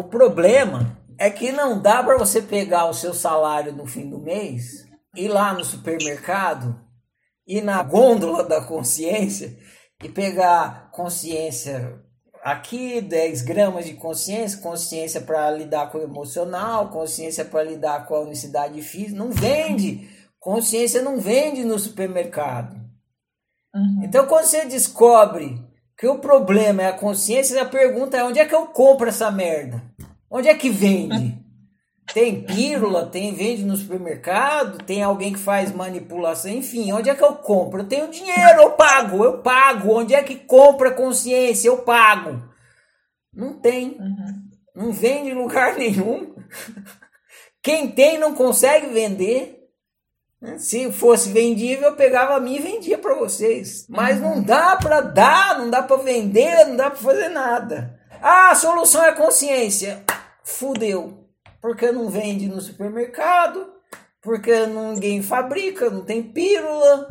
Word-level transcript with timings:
O 0.00 0.04
problema 0.04 0.96
é 1.18 1.28
que 1.28 1.52
não 1.52 1.78
dá 1.78 2.02
para 2.02 2.16
você 2.16 2.40
pegar 2.40 2.86
o 2.86 2.94
seu 2.94 3.12
salário 3.12 3.70
no 3.70 3.86
fim 3.86 4.08
do 4.08 4.18
mês, 4.18 4.86
ir 5.14 5.28
lá 5.28 5.52
no 5.52 5.62
supermercado, 5.62 6.80
ir 7.46 7.60
na 7.60 7.82
gôndola 7.82 8.42
da 8.42 8.64
consciência 8.64 9.58
e 10.02 10.08
pegar 10.08 10.90
consciência 10.90 12.00
aqui 12.42 13.02
10 13.02 13.42
gramas 13.42 13.84
de 13.84 13.92
consciência, 13.92 14.62
consciência 14.62 15.20
para 15.20 15.50
lidar 15.50 15.92
com 15.92 15.98
o 15.98 16.02
emocional, 16.02 16.88
consciência 16.88 17.44
para 17.44 17.62
lidar 17.62 18.06
com 18.06 18.14
a 18.14 18.20
unicidade 18.20 18.80
física, 18.80 19.18
não 19.18 19.30
vende. 19.30 20.08
Consciência 20.38 21.02
não 21.02 21.20
vende 21.20 21.62
no 21.62 21.78
supermercado. 21.78 22.74
Uhum. 23.74 24.00
Então, 24.02 24.26
quando 24.26 24.46
você 24.46 24.64
descobre 24.64 25.62
que 25.98 26.08
o 26.08 26.18
problema 26.18 26.80
é 26.84 26.86
a 26.86 26.96
consciência, 26.96 27.60
a 27.60 27.66
pergunta 27.66 28.16
é 28.16 28.24
onde 28.24 28.38
é 28.38 28.46
que 28.46 28.54
eu 28.54 28.64
compro 28.68 29.06
essa 29.06 29.30
merda? 29.30 29.89
Onde 30.30 30.48
é 30.48 30.54
que 30.54 30.70
vende? 30.70 31.36
Tem 32.14 32.42
pílula, 32.42 33.06
tem 33.06 33.34
vende 33.34 33.64
no 33.64 33.76
supermercado, 33.76 34.82
tem 34.84 35.02
alguém 35.02 35.32
que 35.32 35.38
faz 35.38 35.72
manipulação, 35.72 36.50
enfim, 36.50 36.92
onde 36.92 37.08
é 37.08 37.14
que 37.14 37.22
eu 37.22 37.34
compro? 37.34 37.80
Eu 37.80 37.86
tenho 37.86 38.10
dinheiro, 38.10 38.62
eu 38.62 38.72
pago, 38.72 39.24
eu 39.24 39.38
pago. 39.38 39.92
Onde 39.92 40.14
é 40.14 40.22
que 40.22 40.36
compra 40.36 40.90
consciência? 40.90 41.68
Eu 41.68 41.78
pago. 41.78 42.42
Não 43.32 43.54
tem. 43.54 43.96
Uhum. 43.98 44.50
Não 44.74 44.92
vende 44.92 45.30
em 45.30 45.34
lugar 45.34 45.76
nenhum. 45.76 46.34
Quem 47.62 47.90
tem 47.90 48.18
não 48.18 48.34
consegue 48.34 48.86
vender. 48.88 49.56
Se 50.56 50.90
fosse 50.90 51.28
vendível, 51.28 51.90
eu 51.90 51.96
pegava 51.96 52.34
a 52.34 52.40
mim 52.40 52.56
e 52.56 52.60
vendia 52.60 52.96
para 52.96 53.14
vocês. 53.14 53.86
Mas 53.88 54.18
uhum. 54.18 54.36
não 54.36 54.42
dá 54.42 54.74
para 54.76 55.02
dar, 55.02 55.58
não 55.58 55.68
dá 55.68 55.82
para 55.82 55.98
vender, 55.98 56.64
não 56.66 56.76
dá 56.76 56.90
para 56.90 56.98
fazer 56.98 57.28
nada. 57.28 58.00
Ah, 58.22 58.50
a 58.50 58.54
solução 58.54 59.04
é 59.04 59.12
consciência. 59.12 60.02
Fudeu 60.50 61.20
porque 61.60 61.92
não 61.92 62.08
vende 62.08 62.48
no 62.48 62.60
supermercado, 62.60 63.66
porque 64.22 64.66
ninguém 64.66 65.22
fabrica, 65.22 65.90
não 65.90 66.02
tem 66.02 66.22
pílula. 66.22 67.08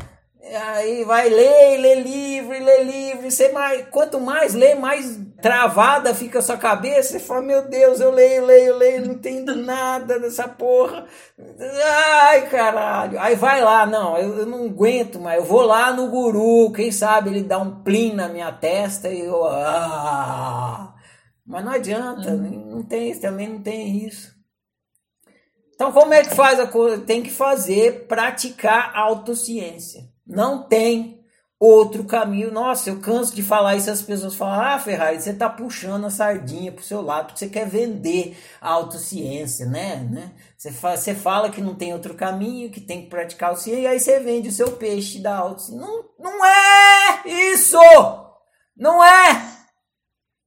Aí 0.72 1.04
vai 1.04 1.30
ler, 1.30 1.78
lê 1.80 1.96
livro, 1.96 2.52
lê 2.52 2.84
livro. 2.84 3.30
Você 3.30 3.52
mais, 3.52 3.86
quanto 3.90 4.20
mais 4.20 4.56
lê, 4.56 4.74
mais 4.74 5.20
travada 5.42 6.16
fica 6.16 6.40
a 6.40 6.42
sua 6.42 6.58
cabeça. 6.58 7.12
Você 7.12 7.20
fala, 7.20 7.42
meu 7.42 7.68
Deus, 7.68 8.00
eu 8.00 8.10
leio, 8.10 8.46
leio, 8.46 8.76
leio, 8.78 9.06
não 9.06 9.14
entendo 9.14 9.56
nada 9.56 10.18
dessa 10.18 10.48
porra. 10.48 11.06
Ai, 12.18 12.48
caralho. 12.50 13.20
Aí 13.20 13.36
vai 13.36 13.62
lá, 13.62 13.86
não, 13.86 14.18
eu, 14.18 14.40
eu 14.40 14.46
não 14.46 14.66
aguento, 14.66 15.20
mas 15.20 15.38
eu 15.38 15.44
vou 15.44 15.62
lá 15.62 15.92
no 15.92 16.08
guru. 16.08 16.72
Quem 16.72 16.92
sabe 16.92 17.30
ele 17.30 17.44
dá 17.44 17.60
um 17.60 17.84
plim 17.84 18.14
na 18.14 18.30
minha 18.30 18.52
testa 18.52 19.10
e 19.10 19.20
eu. 19.20 19.46
Ah. 19.46 20.96
Mas 21.50 21.66
não 21.66 21.72
adianta, 21.72 22.30
uhum. 22.30 22.69
Tem, 22.90 23.18
também 23.18 23.48
não 23.48 23.62
tem 23.62 24.06
isso. 24.06 24.38
Então, 25.80 25.94
como 25.94 26.14
é 26.14 26.24
que 26.24 26.36
faz 26.36 26.60
a 26.60 26.68
coisa? 26.68 27.02
Tem 27.06 27.24
que 27.24 27.32
fazer, 27.32 28.06
praticar 28.06 28.92
autociência. 28.94 30.10
Não 30.28 30.64
tem 30.64 31.24
outro 31.58 32.04
caminho. 32.04 32.52
Nossa, 32.52 32.90
eu 32.90 33.00
canso 33.00 33.34
de 33.34 33.42
falar 33.42 33.78
isso. 33.78 33.90
As 33.90 34.02
pessoas 34.02 34.36
falam: 34.36 34.60
Ah, 34.60 34.78
Ferrari, 34.78 35.22
você 35.22 35.30
está 35.30 35.50
puxando 35.50 36.06
a 36.06 36.10
sardinha 36.10 36.70
para 36.70 36.82
o 36.82 36.84
seu 36.84 37.02
lado, 37.02 37.28
porque 37.28 37.40
você 37.40 37.48
quer 37.48 37.66
vender 37.66 38.38
a 38.60 38.72
autociência, 38.72 39.66
né? 39.68 40.06
né? 40.12 40.32
Você, 40.58 40.70
fala, 40.70 40.98
você 40.98 41.16
fala 41.16 41.50
que 41.50 41.62
não 41.62 41.74
tem 41.74 41.94
outro 41.94 42.14
caminho, 42.14 42.72
que 42.72 42.82
tem 42.82 43.04
que 43.04 43.10
praticar 43.10 43.54
o 43.54 43.56
ciência, 43.56 43.82
e 43.82 43.88
aí 43.88 44.02
você 44.02 44.20
vende 44.20 44.50
o 44.50 44.54
seu 44.54 44.74
peixe 44.74 45.20
da 45.20 45.38
autociência. 45.38 45.80
Não, 45.80 46.04
não 46.20 46.46
é 46.46 47.22
isso! 47.26 47.78
Não 48.76 49.02
é 49.02 49.50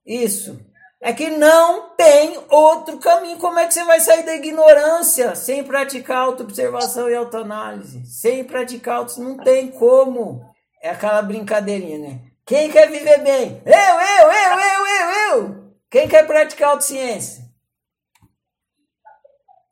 isso 0.05 0.72
é 1.05 1.13
que 1.13 1.29
não 1.31 1.97
tem 1.97 2.39
outro 2.49 2.97
caminho. 2.99 3.37
Como 3.37 3.59
é 3.59 3.67
que 3.67 3.75
você 3.75 3.83
vai 3.83 3.99
sair 3.99 4.23
da 4.23 4.37
ignorância 4.37 5.35
sem 5.35 5.65
praticar 5.65 6.19
autoobservação 6.19 7.11
e 7.11 7.15
autoanálise? 7.17 8.07
Sem 8.07 8.45
praticar 8.45 8.99
auto... 8.99 9.21
Não 9.21 9.37
tem 9.37 9.73
como. 9.73 10.49
É 10.81 10.91
aquela 10.91 11.21
brincadeirinha, 11.21 11.99
né? 11.99 12.21
Quem 12.47 12.71
quer 12.71 12.89
viver 12.89 13.19
bem? 13.19 13.61
Eu, 13.67 13.73
eu, 13.73 14.33
eu, 14.33 14.61
eu, 14.61 14.87
eu, 14.87 15.11
eu. 15.41 15.75
Quem 15.91 16.09
quer 16.09 16.25
praticar 16.25 16.71
autociência? 16.71 17.51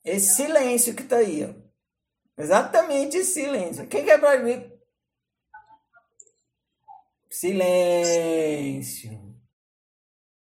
Esse 0.05 0.35
silêncio 0.35 0.97
que 0.97 1.05
tá 1.05 1.19
aí, 1.19 1.45
ó. 1.45 2.43
Exatamente 2.43 3.19
esse 3.19 3.35
silêncio. 3.35 3.87
Quem 3.87 4.05
quer 4.05 4.19
praticar? 4.19 4.69
Silêncio. 7.31 9.20